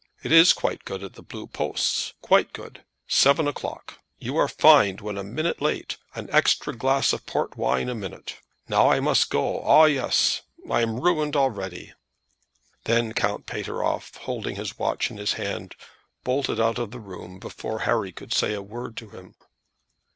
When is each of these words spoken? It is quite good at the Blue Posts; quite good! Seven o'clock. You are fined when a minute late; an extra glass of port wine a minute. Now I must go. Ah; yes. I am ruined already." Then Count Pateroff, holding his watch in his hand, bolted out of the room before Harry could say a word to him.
It 0.23 0.31
is 0.31 0.51
quite 0.51 0.83
good 0.83 1.03
at 1.03 1.13
the 1.13 1.21
Blue 1.21 1.45
Posts; 1.45 2.13
quite 2.23 2.53
good! 2.53 2.83
Seven 3.07 3.47
o'clock. 3.47 3.99
You 4.17 4.35
are 4.35 4.47
fined 4.47 4.99
when 4.99 5.15
a 5.15 5.23
minute 5.23 5.61
late; 5.61 5.97
an 6.15 6.27
extra 6.31 6.75
glass 6.75 7.13
of 7.13 7.27
port 7.27 7.55
wine 7.55 7.87
a 7.87 7.93
minute. 7.93 8.37
Now 8.67 8.89
I 8.89 8.99
must 8.99 9.29
go. 9.29 9.61
Ah; 9.61 9.83
yes. 9.83 10.41
I 10.67 10.81
am 10.81 10.99
ruined 10.99 11.35
already." 11.35 11.93
Then 12.85 13.13
Count 13.13 13.45
Pateroff, 13.45 14.15
holding 14.15 14.55
his 14.55 14.79
watch 14.79 15.11
in 15.11 15.17
his 15.17 15.33
hand, 15.33 15.75
bolted 16.23 16.59
out 16.59 16.79
of 16.79 16.89
the 16.89 16.99
room 16.99 17.37
before 17.37 17.81
Harry 17.81 18.11
could 18.11 18.33
say 18.33 18.55
a 18.55 18.61
word 18.63 18.97
to 18.97 19.11
him. 19.11 19.35